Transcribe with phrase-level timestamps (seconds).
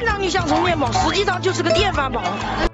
[0.00, 2.22] 看上去像充电宝，实际上就是个电饭煲。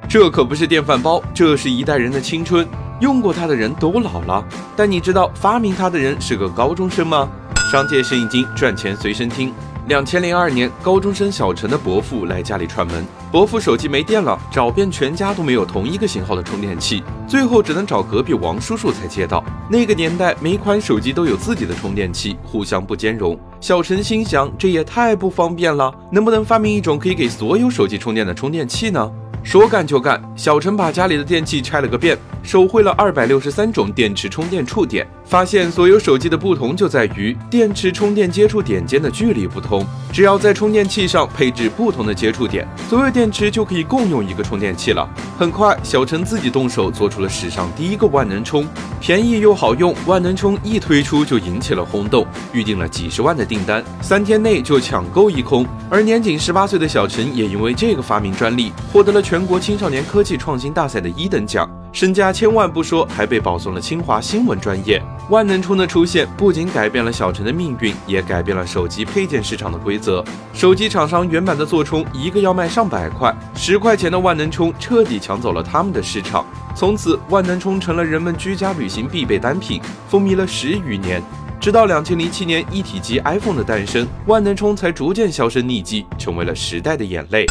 [0.09, 2.65] 这可不是电饭煲，这是一代人的青春。
[3.01, 4.45] 用过它的人都老了，
[4.77, 7.29] 但你知道发明它的人是个高中生吗？
[7.73, 9.53] 商界生意经，赚钱随身听。
[9.89, 19.43] 两千零二年，高中生小陈的伯父来家里串门，伯父手机没电了，找遍全家都没有同一个型号的充电器，最后只能找隔壁王叔叔才借到。
[19.69, 23.39] 那个年代，每款手机都有自己的充电器，互相不兼容。
[23.67, 29.11] 小陈心想，这也太不方便了，能不能发明一种可以给所有手机充电的充电器呢？
[29.43, 39.85] 说干就干，小陈把家里的电器拆了个遍，手绘了二百六十三种电池充电触点，发现所有手机的不同就在于电池充电接触点间的距离不同。
[40.13, 45.09] 只要在充电器上配置不同的接触点，所有电池就可以共用一个充电器了。
[45.37, 48.65] 很快，小陈自己动手做出了史上第一个万能充，
[49.01, 49.95] 便宜又好用。
[50.05, 55.67] 万能充一推出就引起了轰动，预定了几十万的订单，三天内就抢购一空。
[55.89, 59.47] 而年仅十八岁的小陈也因为这个发明专利，获得了全。
[59.47, 65.03] 国青少年科技创新大赛的一等奖，身家千万不说，还被保送了清华新闻专业。
[65.31, 70.23] 万能充的出现不仅改变了小陈的命运，也改变了手机配件市场的规则。
[70.53, 76.45] 手机厂商原版的座充一个要卖上百块，十块钱的万能充彻底抢走了他们的市场。
[76.75, 81.23] 从此，万能充成了人们居家旅行必备单品，风靡了十余年。
[81.59, 87.47] 直到两千零七年一体机 iPhone 的诞生，万能充才逐渐销声匿迹，成为了时代的眼泪。